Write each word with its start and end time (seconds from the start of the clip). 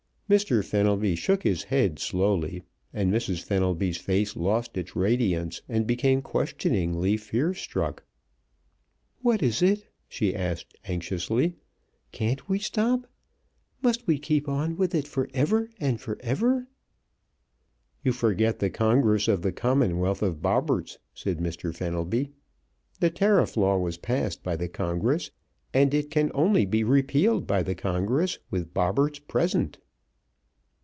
Mr. 0.37 0.63
Fenelby 0.63 1.13
shook 1.13 1.43
his 1.43 1.63
head 1.63 1.99
slowly 1.99 2.63
and 2.93 3.11
Mrs. 3.11 3.43
Fenelby's 3.43 3.97
face 3.97 4.33
lost 4.33 4.77
its 4.77 4.95
radiance 4.95 5.61
and 5.67 5.85
became 5.85 6.21
questioningly 6.21 7.17
fear 7.17 7.53
struck. 7.53 8.05
"What 9.19 9.43
is 9.43 9.61
it?" 9.61 9.89
she 10.07 10.33
asked, 10.33 10.73
anxiously. 10.85 11.55
"Can't 12.13 12.47
we 12.47 12.59
stop? 12.59 13.07
Must 13.81 14.07
we 14.07 14.17
keep 14.17 14.47
on 14.47 14.77
with 14.77 14.95
it 14.95 15.05
forever 15.05 15.69
and 15.81 15.99
forever?" 15.99 16.69
"You 18.01 18.13
forget 18.13 18.59
the 18.59 18.69
Congress 18.69 19.27
of 19.27 19.41
the 19.41 19.51
Commonwealth 19.51 20.21
of 20.21 20.41
Bobberts," 20.41 20.97
said 21.13 21.39
Mr. 21.39 21.75
Fenelby. 21.75 22.31
"The 23.01 23.09
tariff 23.09 23.57
law 23.57 23.77
was 23.77 23.97
passed 23.97 24.43
by 24.43 24.55
the 24.55 24.69
congress, 24.69 25.31
and 25.73 25.93
it 25.93 26.09
can 26.09 26.31
only 26.33 26.65
be 26.65 26.85
repealed 26.85 27.45
by 27.45 27.63
the 27.63 27.75
congress, 27.75 28.39
with 28.49 28.73
Bobberts 28.73 29.19
present." 29.19 29.77